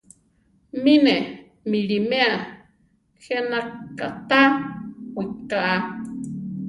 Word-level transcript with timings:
Mi 0.83 0.93
ne 1.05 1.13
miʼliméa 1.69 2.31
je 3.23 3.35
na 3.49 3.59
katá 3.97 4.39
wiʼká. 5.15 5.59